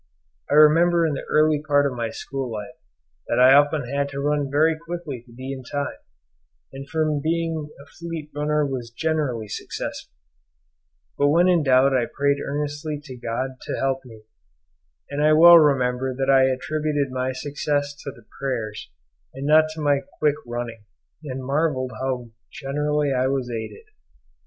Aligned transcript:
I 0.49 0.55
remember 0.55 1.05
in 1.05 1.13
the 1.13 1.27
early 1.29 1.61
part 1.61 1.85
of 1.85 1.91
my 1.93 2.09
school 2.09 2.51
life 2.51 2.73
that 3.27 3.37
I 3.39 3.53
often 3.53 3.87
had 3.87 4.09
to 4.09 4.19
run 4.19 4.49
very 4.49 4.75
quickly 4.75 5.21
to 5.27 5.31
be 5.31 5.53
in 5.53 5.61
time, 5.63 5.99
and 6.73 6.89
from 6.89 7.21
being 7.21 7.69
a 7.79 7.85
fleet 7.85 8.31
runner 8.35 8.65
was 8.65 8.89
generally 8.89 9.47
successful; 9.47 10.15
but 11.19 11.27
when 11.27 11.47
in 11.47 11.61
doubt 11.61 11.93
I 11.95 12.07
prayed 12.11 12.37
earnestly 12.43 12.99
to 13.03 13.15
God 13.15 13.59
to 13.61 13.77
help 13.77 14.03
me, 14.03 14.23
and 15.11 15.23
I 15.23 15.33
well 15.33 15.59
remember 15.59 16.15
that 16.15 16.31
I 16.31 16.45
attributed 16.49 17.11
my 17.11 17.31
success 17.31 17.93
to 18.01 18.09
the 18.09 18.25
prayers 18.39 18.89
and 19.35 19.45
not 19.45 19.65
to 19.75 19.81
my 19.81 19.99
quick 20.17 20.37
running, 20.47 20.81
and 21.25 21.45
marvelled 21.45 21.91
how 22.01 22.31
generally 22.49 23.13
I 23.13 23.27
was 23.27 23.51
aided. 23.51 23.85